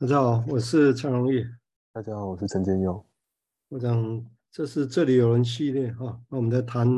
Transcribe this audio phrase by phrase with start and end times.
[0.00, 1.44] 大家好，我是蔡荣裕。
[1.92, 3.04] 大家好，我是陈建佑。
[3.68, 6.88] 我想这是这里有人系列哈，那我们在谈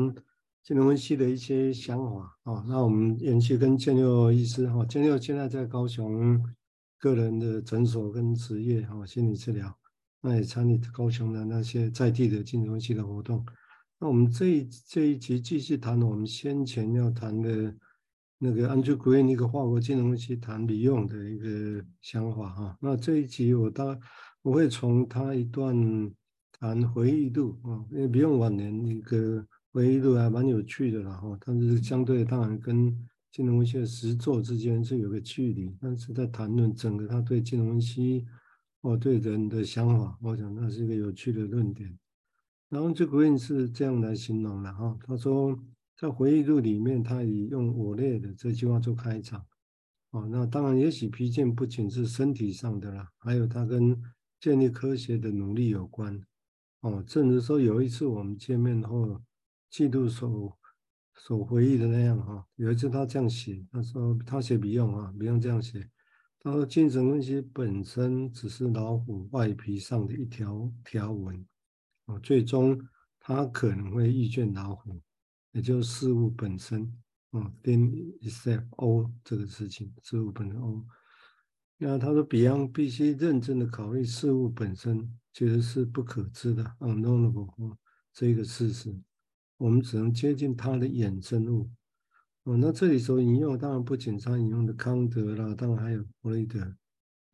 [0.61, 2.63] 金融分析的一些想法啊。
[2.67, 6.39] 那我们延续跟建佑医师哈，建佑现在在高雄
[6.99, 9.75] 个人的诊所跟职业哈心理治疗，
[10.21, 13.43] 那也参与高雄的那些在地的金融分析的活动。
[13.97, 17.75] 那我们这一这一集继续谈我们先前要谈的。
[18.43, 23.95] 那个 Andrew Green 一个法国精神分析谈比用的一个想法哈，那这一集我大
[24.41, 26.11] 我会从他一段
[26.51, 32.87] 谈回忆录啊，因为比用晚年一个回忆录还蛮有趣的啦哈，但是相对当然跟
[33.31, 38.25] 精神分析的实作之间是有个距离，但是在谈论整个他对精神分析
[38.81, 41.95] 哦对人的想法，我想那是一个有趣的论点。
[42.69, 45.59] 然后 Andrew Green 是这样来形容的哈，他说。
[46.01, 49.45] 在回忆录里面，他以用“我列”的这句话做开场。
[50.09, 53.95] 哦，那当然，也许疲倦不仅是身体上的啦，还有他跟
[54.39, 56.19] 建立科学的努力有关。
[56.79, 59.21] 哦，正如说有一次我们见面后，
[59.69, 60.57] 记录所
[61.13, 62.47] 所回忆的那样哈。
[62.55, 65.87] 有一次他这样写，他说他写不用啊，不用这样写。
[66.39, 71.45] 他说精神分析本身只是老虎外皮上的一条条纹。
[72.07, 72.81] 哦，最终
[73.19, 74.99] 他可能会遇见老虎。
[75.51, 76.83] 也就是事物本身，
[77.31, 80.83] 啊，thing itself all 这个事情，事物本身 all。
[81.77, 87.75] 那他说，Beyond 必须认真的考虑事物本身其实是不可知的，unknowable
[88.13, 88.95] 这个事实，
[89.57, 91.69] 我们只能接近它的衍生物。
[92.43, 96.75] 哦，那这里所引用当然不仅他引用的康德啦，当然还有弗雷德。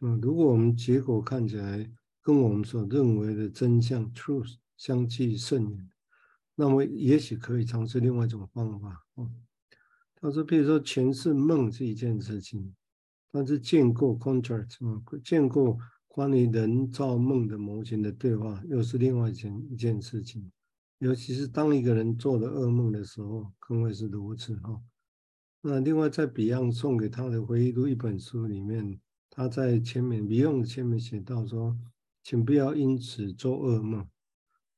[0.02, 1.90] 嗯，如果我们结果看起来
[2.22, 5.90] 跟我们所认为的真相 truth 相距甚远。
[6.60, 9.30] 那么也许可以尝试另外一种方法哦。
[10.16, 12.76] 他说，比如说诠释梦是一件事情，
[13.32, 20.52] 但是建构 contract 啊，建构关于人造梦的模型的对话，又是另外一件一件事情。
[20.98, 24.82] 尤其是当一个人做了噩梦的时候，更会是如此哈。
[25.62, 31.78] 那另外，在 Beyond 送给他的回忆录一本书里面，他在前面 Beyond 的前面写到说，
[32.24, 34.10] 请不要因此做噩梦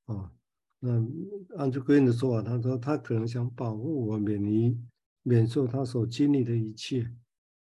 [0.07, 0.34] 啊。
[0.81, 1.06] 那
[1.57, 4.78] 按照 Green 的说法，他说他可能想保护我免于
[5.23, 7.12] 免受他所经历的一切。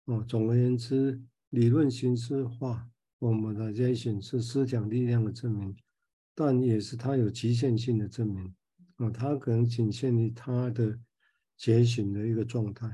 [0.05, 1.21] 哦，总而言之，
[1.51, 5.75] 理论形式化我们的结论是思想力量的证明，
[6.34, 8.55] 但也是他有局限性的证明。
[8.99, 10.97] 哦，他可能仅限于他的
[11.57, 12.87] 觉醒的一个状态。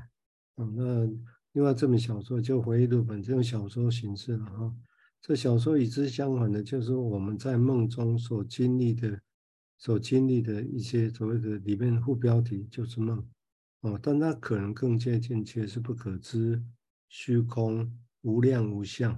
[0.55, 1.05] 哦，那
[1.53, 4.75] 另外这本小说就回忆录本，这种小说形式了哈。
[5.21, 9.21] 这小说与之相反的，就是我们在梦中所经历的。
[9.77, 13.25] 所经历的一些所谓的里面副标题就是梦，
[13.81, 16.63] 哦，但它可能更接近，却是不可知、
[17.09, 17.91] 虚空、
[18.21, 19.13] 无量无相，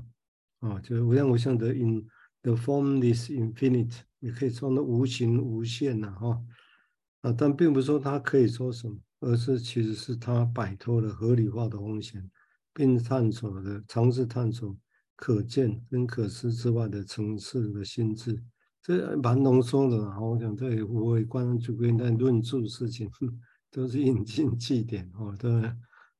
[0.60, 2.06] 啊、哦，就是无量无相的 in
[2.42, 6.44] the formless infinite，也可以说那无形无限呐，哈，
[7.22, 12.30] 啊，但并不是说它可以说什么，而是其实是它摆脱了合理化的风险，
[12.74, 14.76] 并探索的尝试探索
[15.16, 18.44] 可见跟可思之外的层次的心智。
[18.88, 23.12] 这蛮浓缩的，我想这里我也关注跟在论述事情，
[23.70, 25.52] 都是引经据典哦，对，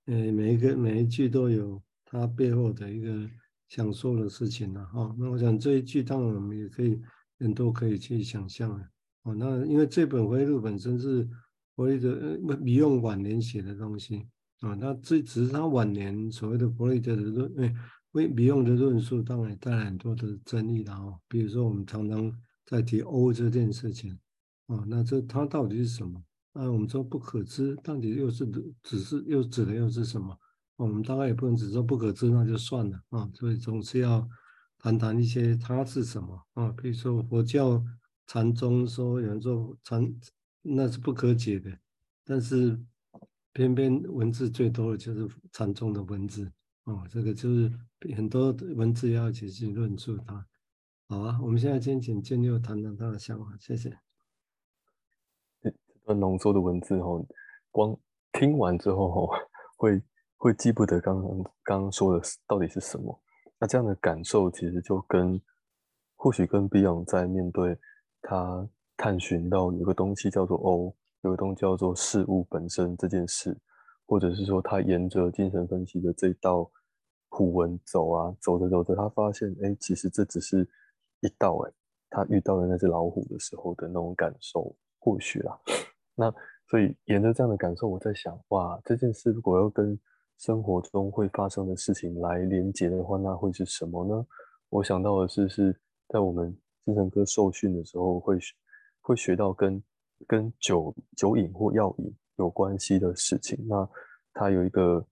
[0.08, 3.26] 呃，每一个每一句都有它背后的一个
[3.70, 5.16] 想说的事情了哈。
[5.18, 7.00] 那我想这一句当然我们也可以
[7.38, 8.86] 人都可以去想象了
[9.24, 9.34] 哦。
[9.34, 11.24] 那因为这本回忆录本身是
[11.74, 14.28] 弗洛伊德比用晚年写的东西
[14.60, 17.74] 啊，那这只是他晚年所谓的弗洛伊德的论，哎，
[18.12, 21.18] 为比用的论述当然带来很多的争议了哈。
[21.30, 22.30] 比如说我们常常。
[22.68, 24.20] 在提 O 这件事情，
[24.68, 26.22] 啊，那这它到底是什么？
[26.54, 28.46] 那我们说不可知，到底又是
[28.84, 30.38] 只是又指的又是什么？
[30.76, 33.28] 我们大概也不能只说不可知，那就算了啊。
[33.34, 34.28] 所以总是要
[34.78, 36.70] 谈谈一些它是什么啊。
[36.74, 37.82] 比如说佛教
[38.28, 40.14] 禅宗说有人说禅
[40.62, 41.72] 那是不可解的，
[42.26, 42.78] 但是
[43.54, 46.52] 偏偏文字最多的就是禅宗的文字
[46.84, 47.08] 啊。
[47.10, 47.72] 这个就是
[48.16, 50.46] 很多文字要一起去论述它。
[51.10, 53.98] 好啊，我们现在先请建佑谈谈他的想法，谢谢。
[55.62, 55.74] 这
[56.04, 57.26] 段浓缩的文字哦，
[57.72, 57.98] 光
[58.34, 59.30] 听完之后哦，
[59.78, 60.04] 会
[60.36, 63.18] 会记不得刚刚刚刚说的到底是什么。
[63.58, 65.42] 那这样的感受其实就跟
[66.18, 67.80] 或许跟 Beyond 在面对
[68.22, 68.68] 他
[68.98, 73.58] 探寻到有个东西叫做 O，有个东西叫做事物本身这件事，
[74.06, 76.70] 或者是说他沿着精神分析的这道
[77.30, 80.70] 谱文走啊，走着走着，他发现哎，其实这只是。
[81.22, 81.72] 一道哎，
[82.10, 85.60] 他遇到的那只老虎的时候的那种感受，或许啦。
[86.16, 86.34] 那
[86.70, 89.98] 所以沿着这样的感受，我在想，哇，这件事如果要跟
[90.38, 94.26] 生活中会发生的事情来连接的话，那会是什么呢？
[94.70, 95.80] 我想到的是，是
[96.10, 96.56] 在我们
[96.86, 98.38] 精神科受训的时候会
[99.02, 99.82] 会学到跟
[100.28, 103.58] 跟酒酒瘾或药瘾有关系的事情。
[103.68, 103.90] 那
[104.34, 105.06] 他有一个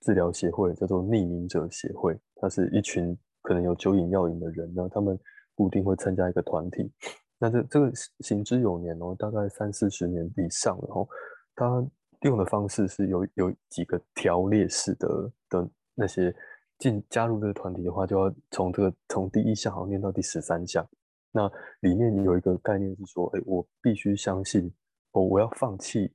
[0.00, 5.18] 治疗协会叫做匿名者协会，它是一群可能有酒瘾药瘾的人呢，他们
[5.62, 6.90] 固定会参加一个团体。
[7.38, 11.08] 那这这个行之有年哦，大概三四十年以上了哦。
[11.54, 11.86] 他
[12.22, 16.34] 用的方式是有有几个条列式的的那些
[16.78, 20.84] 进加入这个团体的话，就要从这个从第一项好像念到第十三项。
[21.30, 21.48] 那
[21.80, 24.72] 里面有一个概念是说，哎，我必须相信，
[25.12, 26.12] 我我要放弃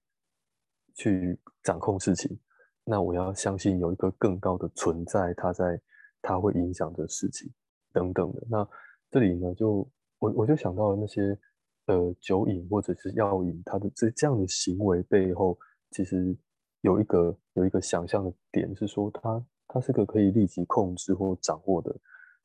[0.94, 2.38] 去掌控事情，
[2.84, 5.80] 那我要相信有一个更高的存在，它在
[6.22, 7.50] 它会影响的事情
[7.94, 8.44] 等等的。
[8.50, 8.70] 那
[9.18, 9.90] 这里呢就。
[10.20, 11.38] 我我就想到了那些
[11.86, 15.56] 呃酒瘾或者是药瘾，他的这这样的行为背后，
[15.92, 16.36] 其实
[16.82, 21.96] 有一个有一个想象的点是说他他是个可以立即控制或掌握的，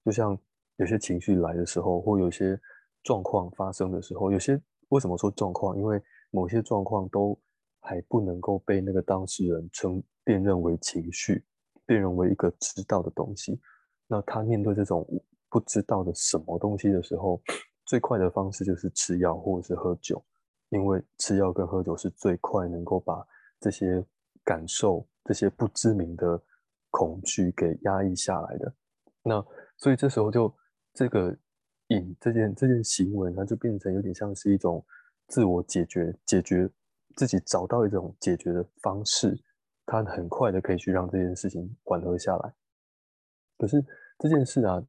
[0.04, 0.38] 就像
[0.76, 2.60] 有些情绪来的时候，或有些
[3.02, 4.60] 状况发生的时候，有些
[4.90, 5.74] 为什么说状况？
[5.78, 5.98] 因为
[6.30, 7.34] 某些状况都
[7.80, 11.42] 还不能够被那个当事人称辨认为情绪，
[11.86, 13.58] 辨认为一个知道的东西，
[14.06, 15.08] 那他面对这种。
[15.52, 17.38] 不知道的什么东西的时候，
[17.84, 20.24] 最快的方式就是吃药或者是喝酒，
[20.70, 23.22] 因为吃药跟喝酒是最快能够把
[23.60, 24.02] 这些
[24.42, 26.42] 感受、这些不知名的
[26.88, 28.74] 恐惧给压抑下来的。
[29.22, 29.44] 那
[29.76, 30.50] 所以这时候就
[30.94, 31.36] 这个
[31.88, 34.82] 瘾这件这件行为，它就变成有点像是一种
[35.28, 36.66] 自我解决、解决
[37.14, 39.38] 自己找到一种解决的方式，
[39.84, 42.54] 它很快的可以去让这件事情缓和下来。
[43.58, 43.84] 可是
[44.18, 44.82] 这件事啊。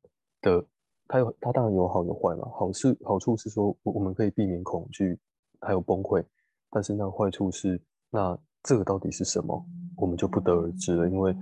[0.43, 0.63] 的，
[1.07, 2.47] 它有它当然有好有坏嘛。
[2.51, 5.17] 好事好处是说，我我们可以避免恐惧
[5.61, 6.23] 还有崩溃，
[6.69, 7.81] 但是那坏处是，
[8.11, 11.09] 那这个到底是什么，我们就不得而知了。
[11.09, 11.35] 因为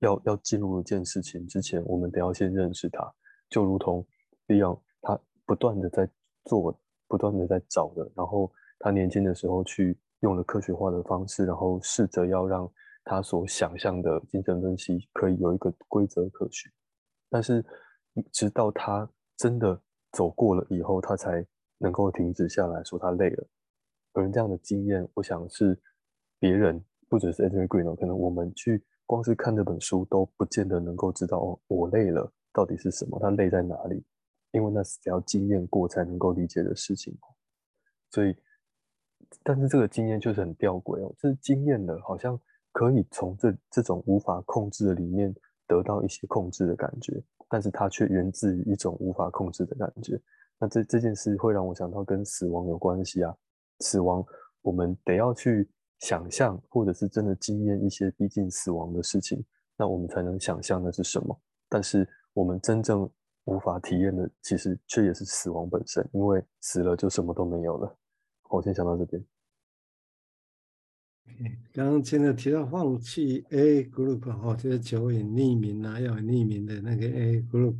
[0.00, 3.12] 要要进入一件事情之前，我们得要先认识它，
[3.48, 4.06] 就如同
[4.48, 6.08] 一样，他不断的在
[6.44, 6.78] 做，
[7.08, 8.08] 不断的在找的。
[8.14, 12.70] 然后他年轻的时候去用了科学化的方式，然后试着要让
[13.02, 16.70] 他所想象的精神分析可以有一个规则可循，
[17.30, 17.64] 但是。
[18.30, 19.80] 直到他真的
[20.12, 21.44] 走过了以后，他才
[21.78, 23.46] 能够停止下来说他累了。
[24.12, 25.78] 而这样的经验，我想是
[26.38, 34.04] 别人不只是 Anthony Green 可能我们去光是看这本书都不见得能够知道哦，我累了到底是什么，他累在哪里？
[34.52, 37.16] 因为那是只要经验过才能够理解的事情。
[38.10, 38.36] 所以，
[39.42, 42.38] 但是这个经验就是很吊诡哦，这是经验的，好像
[42.70, 45.34] 可以从这这种无法控制的里面
[45.72, 47.22] 得到一些控制的感觉。
[47.48, 50.20] 但是它却源自于一种无法控制的感觉。
[50.58, 53.34] 那这这件事会让我想到跟死亡有关系啊。
[53.80, 54.24] 死亡，
[54.62, 55.68] 我们得要去
[56.00, 59.44] 想象，或者是真的经验一些逼近死亡的事情，
[59.76, 61.38] 那我们才能想象那是什么。
[61.68, 63.10] 但是我们真正
[63.44, 67.98] 无法体验的，其实却也是死亡本身，因为死了就什么都没有了。
[68.50, 69.22] 我先想到这边。
[71.72, 77.78] 刚刚现在提到放弃 A group 哈，就是酒瘾匿名啊，要匿名的那个 A group，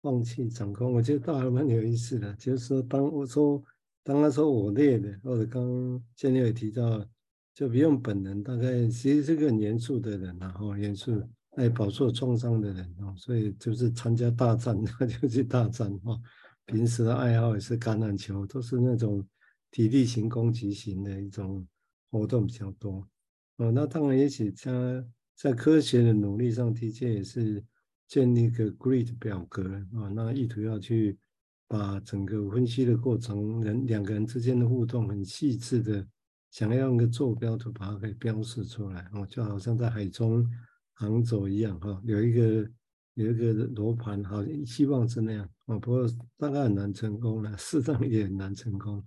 [0.00, 2.32] 放弃掌控，我觉得倒还蛮有意思的。
[2.34, 3.62] 就是说，当我说，
[4.02, 7.06] 当他说我列的，或者刚刚建立也提到，
[7.54, 11.22] 就不用本能，大概其实是个严肃的人，然后严肃
[11.56, 16.18] 爱饱受创伤的人哦，所以就是参加大战，他 就去大战哈。
[16.66, 19.24] 平时的爱好也是橄榄球，都是那种
[19.70, 21.66] 体力型、攻击型的一种。
[22.12, 23.08] 活动比较多，
[23.56, 25.02] 哦，那当然也许他
[25.34, 27.64] 在科学的努力上，的确也是
[28.06, 29.64] 建立一个 GRID 表格
[29.94, 31.18] 啊，那意图要去
[31.66, 36.06] 把整个分析的过程，人两个人之间的互动很细致的，
[36.50, 40.46] 想要用一个坐标图把它给标示出来，哦，就好像在海中
[40.92, 42.70] 航走一样，哈，有一个
[43.14, 49.02] 有一个罗盘，好，希望是那样，哦，不过大概很难成功了，事实上也很难成功。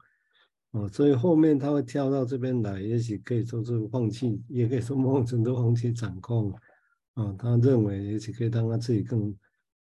[0.75, 6.53] 哦，所以后面他会跳到这边来，也许可以说是放弃，也可以说某种程度放弃掌控。
[7.13, 9.34] 啊，他认为也许可以当他自己更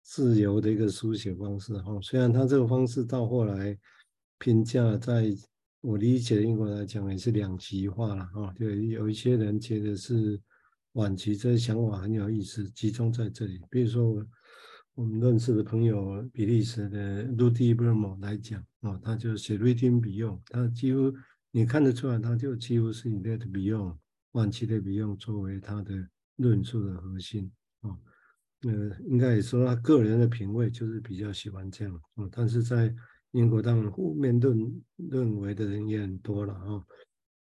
[0.03, 1.75] 自由的一个书写方式。
[1.79, 3.75] 哈，虽然他这个方式到后来
[4.37, 5.35] 评价，在
[5.81, 8.23] 我理解英国来讲也是两极化了。
[8.27, 10.39] 哈，就有一些人觉得是
[10.91, 13.59] 晚期，这些想法很有意思，集中在这里。
[13.71, 14.13] 比如说。
[14.13, 14.25] 我
[14.95, 21.11] 我们认识的朋友，比利时的 Rudy Bermo 来讲，哦，他就写 Reading Beyond，他几乎
[21.49, 23.97] 你看得出来，他就几乎是以 Reading Beyond
[24.33, 27.97] 晚期的 Beyond 作为他的论述的核心，哦，
[28.61, 32.93] 呃，应该也说他个人的品味就是比较喜欢这样，哦，但是在
[33.31, 36.85] 英国当然负面认认为的人也很多了，哦，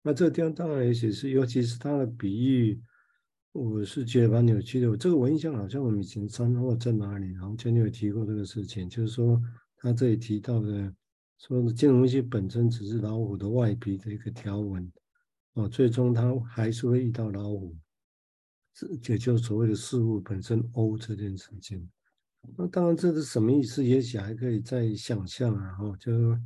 [0.01, 2.81] 那这个地方当然也许是，尤其是他的比喻。
[3.57, 4.95] 我是觉得蛮有趣的。
[4.95, 9.41] 这个我印象好像我们以前上课在哪里，然后前面有提过这个事情，就是说
[9.77, 10.93] 他这里提到的，
[11.39, 14.91] 说金融分析本身只是老虎的外皮的一个条纹，
[15.53, 17.75] 哦，最终他还是会遇到老虎，
[18.75, 21.89] 这也就所谓的事物本身 O 这件事情。
[22.55, 23.83] 那当然这是什么意思？
[23.83, 26.39] 也许还可以再想象啊，哈，就是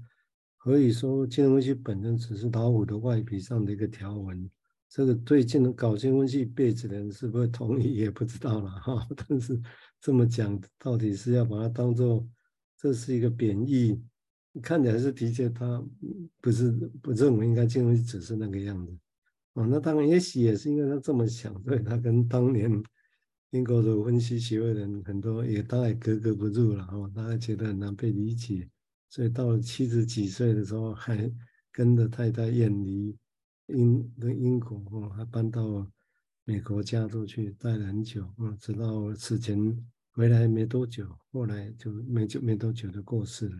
[0.58, 4.50] 可以说金融分析本身只是老虎的外皮上的一个条纹。
[4.94, 9.58] 这个对金融搞金融分析一辈子的人是不是同意也不知道了哈， 但是
[10.02, 12.28] 这么讲，到底是要把它当做
[12.78, 14.04] 这是一个贬义，
[14.62, 15.82] 看起来是的确他
[16.42, 16.72] 不是
[17.02, 18.92] 不认为应该金融分析只是那个样子，
[19.54, 22.70] 哦，那当然也许也是因为他这么想，所以他跟当年
[23.52, 28.70] 英国的分析协会的人很多也大概格格不入了哈，大家觉得很难被理解，
[29.08, 31.32] 所以到了七十几岁的时候还
[31.72, 33.16] 跟着太太远离。
[33.72, 35.86] 英的英国哦，还搬到
[36.46, 39.58] 美国加州去待了很久，嗯，直到此前
[40.12, 43.58] 回来没多久，后来就没就没多久就过世了，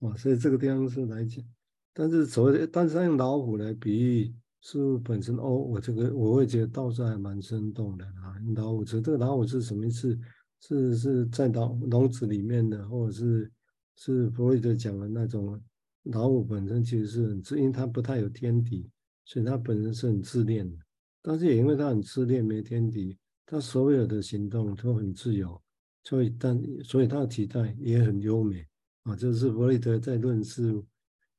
[0.00, 1.44] 哦，所以这个地方是来讲，
[1.92, 10.18] 但是所谓的，但是用老虎来比喻是本身，哦，我这个我会觉得倒是还蛮生动的啊，老虎这这个老虎是什么意思？
[10.62, 13.50] 是是在笼笼子里面的，或者是
[13.96, 15.58] 是弗洛伊德讲的那种
[16.02, 18.86] 老虎本身其实是很，因为它不太有天敌。
[19.30, 20.76] 所以他本身是很自恋的，
[21.22, 25.62] 但是也因为他很自恋，没天敌，他所有的行动都很自由，
[26.02, 28.66] 所以但所以他的体态也很优美
[29.04, 29.14] 啊。
[29.14, 30.84] 就是弗洛伊德在论述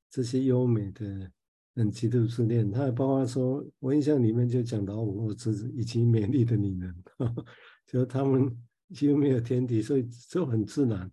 [0.10, 1.30] 这些优美的、
[1.76, 7.46] 很极度自恋，他还包括说，我印象里面就讲老虎是以及美丽的女人，呵 呵
[7.86, 8.58] 就他们
[8.96, 11.12] 几乎没有天敌，所以就很自然，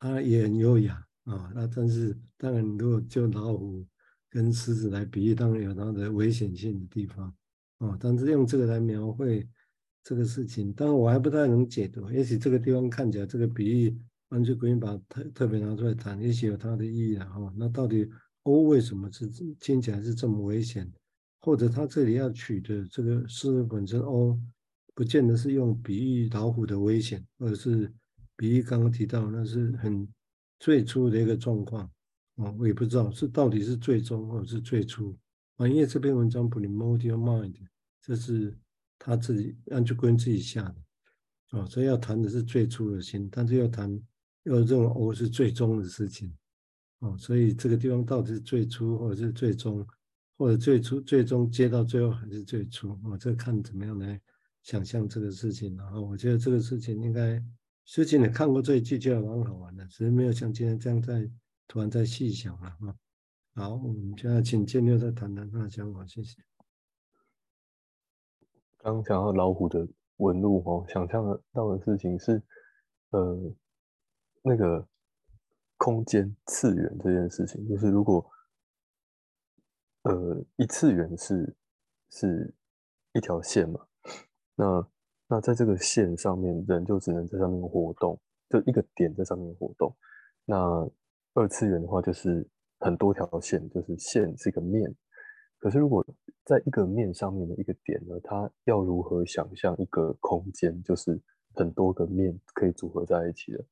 [0.00, 1.52] 他也很优雅啊。
[1.54, 3.86] 那但是当然，如果就老虎。
[4.30, 7.34] 跟狮子来比喻，当然有它的危险性的地方
[7.78, 7.96] 啊。
[8.00, 9.48] 但是用这个来描绘
[10.02, 12.10] 这个事情，当然我还不太能解读。
[12.10, 17.28] 也许这个地方看起来这个比喻，完全可以把特特别拿出来谈，也许有它的意义啊。
[17.56, 18.08] 那到底
[18.42, 19.26] O 为什么是
[19.60, 20.90] 听起来是这么危险？
[21.40, 24.38] 或者他这里要取的这个狮子本身 O，
[24.92, 27.90] 不见得是用比喻老虎的危险，而是
[28.36, 30.06] 比喻刚刚提到那是很
[30.58, 31.88] 最初的一个状况。
[32.38, 35.18] 啊，我也不知道是到底是最终或者是最初
[35.56, 37.56] 啊，因为这篇文章 Primordial Mind，
[38.00, 38.56] 这是
[38.96, 43.90] 他自己按照规自己下的啊，所以要谈的是最初的心，但是要谈
[44.44, 46.32] 要认为 O 是最终的事情
[47.00, 49.84] 啊，所以这个地方到底是最初或者是最终，
[50.36, 54.20] 或者最初最终接到最后还是最初啊，这看怎么样来
[54.62, 55.76] 想象这个事情。
[55.76, 57.42] 然后我觉得这个事情应该，
[57.84, 61.28] 之前你看过这一句就蛮好玩的，只是没有像今天这样在。
[61.68, 62.96] 突然在细想了哈，
[63.54, 66.42] 好，我们现在请建六再谈谈他的想法，谢谢。
[68.78, 71.22] 刚刚讲到老虎的纹路哦，想象
[71.52, 72.42] 到的事情是，
[73.10, 73.54] 呃，
[74.40, 74.88] 那个
[75.76, 78.26] 空间次元这件事情，就是如果，
[80.04, 81.54] 呃，一次元是
[82.08, 82.54] 是
[83.12, 83.86] 一条线嘛，
[84.54, 84.88] 那
[85.26, 89.94] 那在这个线上面，人就只能在上面活动，就一个点在上面活动，
[90.46, 90.90] 那。
[91.38, 92.44] 二次元的话，就是
[92.80, 94.92] 很多条线，就是线是一个面。
[95.60, 96.04] 可是如果
[96.44, 101.20] 在一个面上面的一个点呢，它要如何想象一个空间，就是
[101.54, 103.64] 很多个面可以组合在一起的？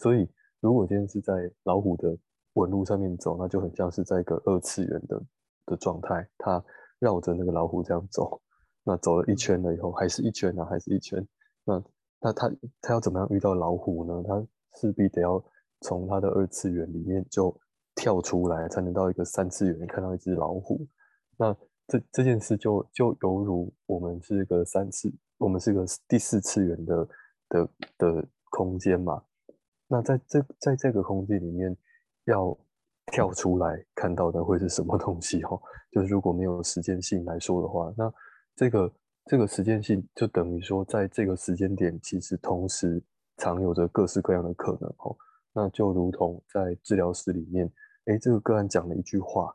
[0.00, 0.26] 所以，
[0.60, 2.16] 如果今天是在老虎的
[2.54, 5.22] 纹路上面走，那就很像是在一个二次元的
[5.66, 6.64] 的状态，它
[7.00, 8.40] 绕着那个老虎这样走，
[8.82, 11.22] 那走了一圈了以后，还是一圈啊，还是一圈。
[11.64, 11.82] 那
[12.20, 12.50] 那它
[12.80, 14.22] 它要怎么样遇到老虎呢？
[14.26, 14.46] 它
[14.80, 15.44] 势必得要。
[15.82, 17.54] 从他的二次元里面就
[17.94, 20.86] 跳出来，才能到一个三次元看到一只老虎。
[21.36, 21.54] 那
[21.88, 27.08] 这这件事就就犹如我们是一个三次，我们是个第四次元的
[27.48, 29.22] 的的空间嘛。
[29.88, 31.76] 那在这在这个空间里面
[32.24, 32.56] 要
[33.06, 35.42] 跳出来看到的会是什么东西？
[35.42, 35.60] 哦，
[35.90, 38.10] 就是如果没有时间性来说的话，那
[38.56, 38.90] 这个
[39.26, 43.02] 这个时间性就等于说，在这个时间点，其实同时
[43.36, 44.88] 藏有着各式各样的可能。
[44.98, 45.14] 哦。
[45.54, 47.70] 那就如同在治疗室里面，
[48.06, 49.54] 诶，这个个案讲了一句话，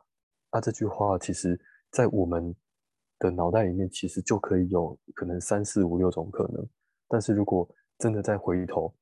[0.52, 2.54] 那这句话其实，在我们
[3.18, 6.64] 的脑袋里面，其实就可以有可能三四五六种可能。
[7.08, 8.94] 但是如果真的再回头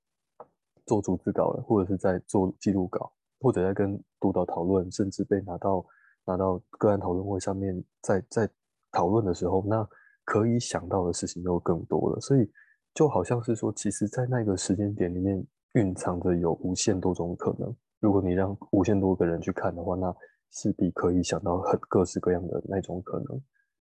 [0.86, 5.84] 做逐字稿了，或者是在做记录稿，或者在跟督导讨论，甚至被拿到
[6.24, 8.50] 拿到个案讨论会上面，在在
[8.90, 9.86] 讨论的时候，那
[10.24, 12.20] 可以想到的事情又更多了。
[12.20, 12.50] 所以
[12.94, 15.46] 就好像是说，其实，在那个时间点里面。
[15.72, 17.74] 蕴藏着有无限多种可能。
[18.00, 20.14] 如果你让无限多个人去看的话，那
[20.52, 23.42] 势必可以想到很各式各样的那种可能。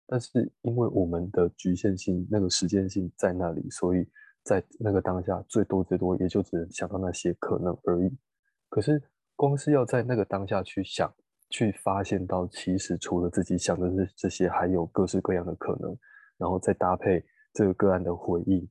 [0.06, 4.04] 但是因为我们的局限性，那个时间性在那里，所以
[4.42, 8.18] 在那个当下，最多最多也就只能想到那些可能而已。
[8.68, 9.00] 可是
[9.36, 11.12] 光是要在那个当下去想，
[11.48, 15.96] 去发现到其实除了自己想的这这些，还有各式各样的可能，
[16.36, 18.68] 然后再搭配这个个案的回应，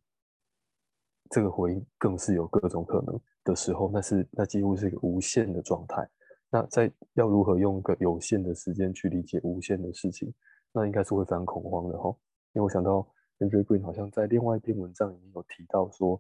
[1.30, 6.08] 这个回应更是有各种可能的时候，那是那几乎是一个无限的状态。
[6.50, 10.34] 那在要如何用一个有限的时间去理解无限的事情，
[10.72, 12.10] 那应该是会非常恐慌的哈。
[12.54, 13.08] 因为我想到
[13.38, 16.20] Andrew Green 好像在另外一篇文章里面有提到说，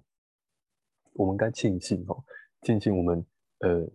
[1.14, 2.16] 我们该庆幸哈，
[2.62, 3.26] 庆幸我们
[3.62, 3.88] 呃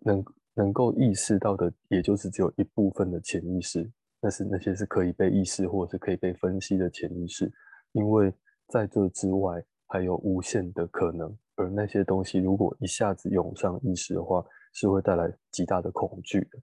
[0.00, 3.90] 能能够意识到的，也就是只有一部分的潜意识，
[4.20, 7.50] 那是那些是可以被意识或者是可以被分析的潜意识，
[7.92, 8.30] 因为
[8.68, 16.58] 在这之外还有无限的可能，而那些东西如果一下子涌上意识的话，是会带来极大的恐惧的，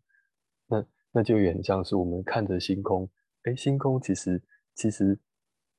[0.67, 3.07] 那那就有点像是我们看着星空，
[3.43, 4.41] 哎，星空其实
[4.73, 5.15] 其实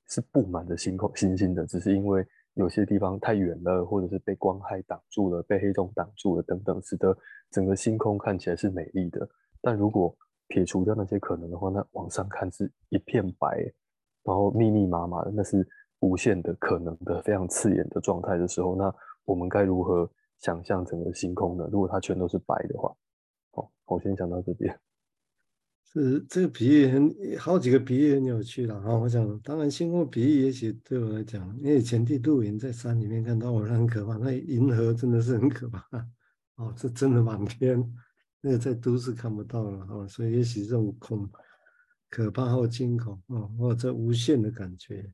[0.07, 7.17] 是布满的星空星星的，只是因为有些地方太远了，或者是被光害挡住了，被黑洞挡住了等等，使得
[7.51, 9.29] 整个星空看起来是美丽的。
[9.61, 10.17] 但如果
[10.47, 13.59] 撇除掉那些可能的话，那往上看是一片白，
[14.23, 15.67] 然后密密麻麻的，那是
[16.01, 18.93] 无限的可能的非常刺眼的状态的时候，那
[19.25, 20.11] 我们该如何？
[20.43, 22.91] 想象整个星空呢，如果它全都是白的话，
[23.51, 24.75] 好，我先讲到这边。
[25.85, 28.97] 是这个比喻很好几个比喻很有趣了啊。
[28.97, 34.17] 我想，当然星空比喻也许对我来讲，因为前去露营在山里面看到，我很可怕。
[34.17, 35.85] 那银河真的是很可怕
[36.57, 37.79] 哦，这真的满天，
[38.41, 40.09] 那个在都市看不到了哦。
[40.09, 41.29] 所以也许这种恐
[42.09, 45.13] 可怕或惊恐哦，或者无限的感觉。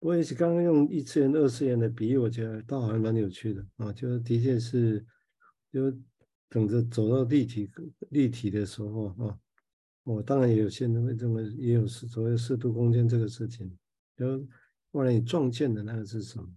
[0.00, 5.04] 我也是刚刚用一次元、二次元的比喻，我觉得倒还蛮有趣的啊，就是的确是，
[5.72, 5.90] 就
[6.48, 7.68] 等着走到立体
[8.10, 9.38] 立体的时候啊，
[10.04, 13.76] 我当然也有些人会认为也有所谓四度空间这个事情，
[14.16, 14.46] 就
[14.92, 16.48] 后来你撞见的那个是什么？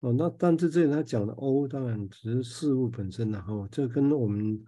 [0.00, 4.58] 哦，那但是这里他讲的 O 当然只是事物本身，然后这跟我们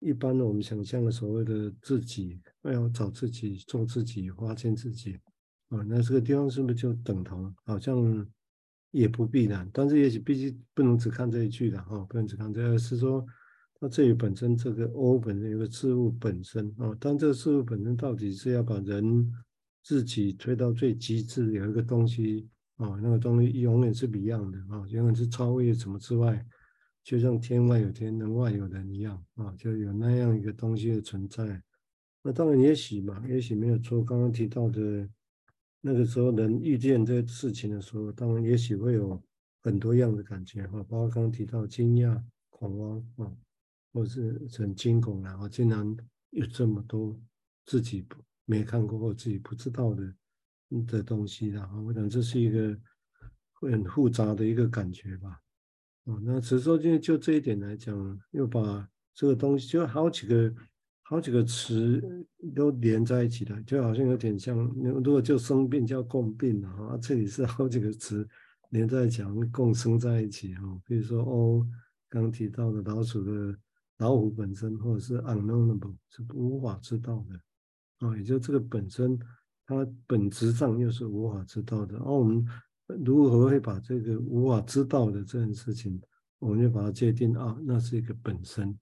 [0.00, 5.20] 一般的我们想象的所谓的自己，要找自己、做自己、发现自己。
[5.72, 7.50] 啊，那这个地方是不是就等同？
[7.64, 8.26] 好像
[8.90, 13.24] 也不必然，但是也许必须不能只看这一句的哈，不能只看这个，是说
[13.80, 19.32] 那这里本身这个 O 本身有个事物本身啊，但这个事物本身到底是要把人
[19.82, 26.44] 自己推到最极致，有一个东西啊，那个东西永远是不一样的啊，永远是超越什么之外，
[27.02, 31.62] 就像天外有天，人外有人一样啊，就有那样一个东西的存在。
[32.22, 35.08] 那当然也许嘛，也许没有错，刚刚提到的。
[35.84, 39.20] 那个时候，能遇见这事情的时候，当然也许会有
[39.64, 43.36] 很多样的感觉哈，包括刚刚提到惊讶、恐慌啊，
[43.92, 45.96] 或是很惊恐然后竟然
[46.30, 47.20] 有这么多
[47.66, 50.14] 自己不没看过或自己不知道的
[50.86, 52.78] 的东西，然后我想这是一个
[53.54, 55.40] 会很复杂的一个感觉吧。
[56.04, 60.54] 哦，那只是说就就这一点来讲，又把这个东西就好几个。
[61.12, 62.02] 好几个词
[62.54, 64.56] 都连在一起的，就好像有点像，
[65.04, 68.26] 如果就生病叫共病啊，这里是好几个词
[68.70, 70.62] 连在讲共生在一起哈。
[70.86, 71.66] 比如说哦，
[72.08, 73.54] 刚提到的老鼠的
[73.98, 79.18] 老虎本身，或者是 unknowable 是无法知道的啊，也就这个本身
[79.66, 81.98] 它本质上又是无法知道的。
[81.98, 82.42] 而我们
[83.04, 86.00] 如何会把这个无法知道的这件事情，
[86.38, 88.74] 我们就把它界定啊，那是一个本身。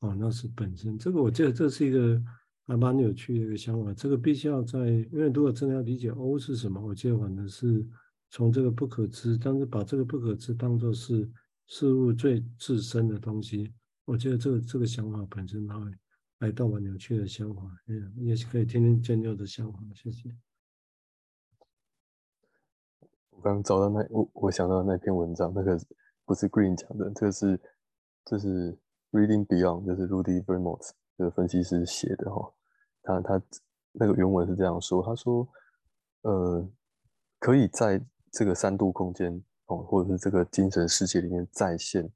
[0.00, 2.22] 哦，那是本身这个，我觉得这是一个
[2.66, 3.92] 还蛮有趣的一个想法。
[3.94, 7.86] 这个必须要在，因为如果真的要理解 O 是什么，我觉得反正是
[8.30, 11.30] 从这个不可知，但是把这个不可知当做是
[11.66, 13.72] 事物最自身的东西，
[14.04, 15.90] 我觉得这个这个想法本身它会。
[16.40, 17.62] 来到蛮有趣的想法。
[17.86, 20.28] 嗯，也是可以听听建佑的想法，谢谢。
[23.30, 25.80] 我刚找到那我我想到那篇文章，那个
[26.26, 27.58] 不是 Green 讲的，这个是
[28.26, 28.76] 这是。
[29.12, 32.52] Reading Beyond 就是 Rudy Vermont 这个分析师写的哈，
[33.02, 33.42] 他他
[33.92, 35.48] 那个原文是这样说，他说，
[36.22, 36.68] 呃，
[37.38, 42.06] 可以在这个三度空间哦，或者是这个精神世界里面再现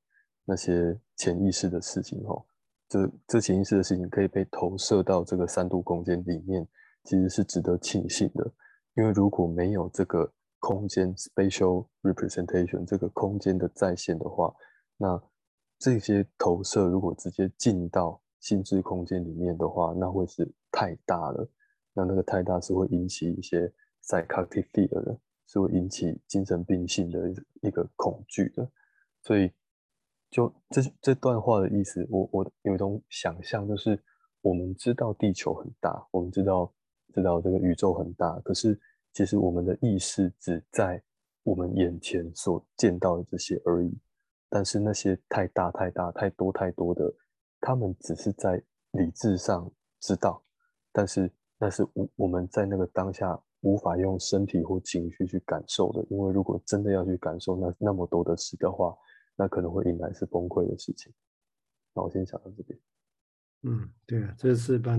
[0.45, 2.45] 那些潜意识的事情哈，
[2.89, 6.67] 这这潜意识的事情可以被投射到这个三度空间里面，
[7.05, 8.53] 其实是值得庆幸的，
[8.97, 14.55] 因为如果没有这个空间 spatial representation 这个空间的再现的话，
[14.99, 15.23] 那
[15.81, 21.51] 这些投射如果直接进到心智空间里面的话，那会是太大了。
[21.95, 23.67] 那那个太大是会引起一些
[24.05, 28.71] psychotic fear 的，是会引起精神病性的一个恐惧的。
[29.23, 29.51] 所以，
[30.31, 33.99] 就这这段话的意思，我我有一种想象，就是
[34.43, 36.71] 我们知道地球很大，我们知道
[37.15, 38.79] 知道这个宇宙很大，可是
[39.15, 41.03] 其实我们的意识只在
[41.43, 43.99] 我们眼前所见到的这些而已。
[44.51, 47.11] 但是那些太大、太大、太多、太多的，
[47.61, 50.45] 他们只是在理智上知道，
[50.93, 56.05] 但是那是我我们在那个当下无法用身体或情绪去感受的。
[56.11, 58.93] 因为如果真的要去感受那那么多的事的话，
[59.37, 61.13] 那可能会引来是崩溃的事情。
[61.95, 62.79] 那我先想到这边。
[63.63, 64.99] 嗯，对啊，这是蛮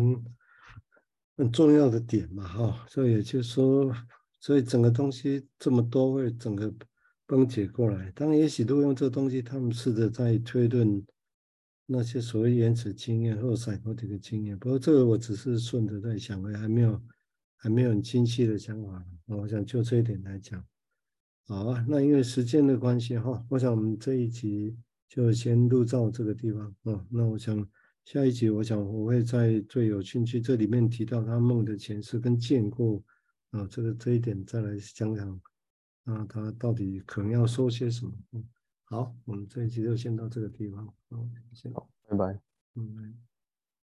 [1.35, 2.85] 很重要的点嘛，哈。
[2.87, 3.91] 所以也就是说，
[4.39, 6.73] 所以整个东西这么多，会整个
[7.31, 8.11] 崩解过来。
[8.11, 11.01] 当然，也许都用这东西，他们试着在推论
[11.85, 14.59] 那些所谓原始经验或赛博这个经验。
[14.59, 17.01] 不过这个我只是顺着在想，我还没有
[17.55, 19.01] 还没有很清晰的想法。
[19.27, 20.61] 我想就这一点来讲，
[21.47, 21.85] 好啊。
[21.87, 24.75] 那因为时间的关系，哈，我想我们这一集
[25.07, 27.05] 就先录到这个地方啊。
[27.09, 27.65] 那我想。
[28.03, 33.01] 下一集，我想我会在最有兴趣这里面提到他梦的前世跟见过
[33.51, 35.41] 啊，这个这一点再来讲讲
[36.05, 38.13] 啊，他到底可能要说些什么？
[38.31, 38.43] 嗯，
[38.85, 42.39] 好，我们这一期就先到这个地方，好，谢谢，好，拜拜，
[42.75, 43.30] 嗯。